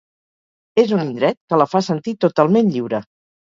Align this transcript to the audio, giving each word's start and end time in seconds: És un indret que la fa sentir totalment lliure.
És 0.83 0.93
un 0.97 1.01
indret 1.03 1.37
que 1.51 1.59
la 1.63 1.67
fa 1.75 1.83
sentir 1.89 2.15
totalment 2.27 2.73
lliure. 2.79 3.05